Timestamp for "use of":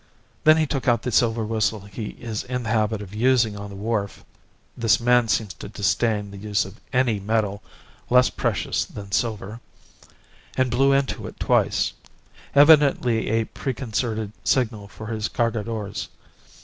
6.39-6.81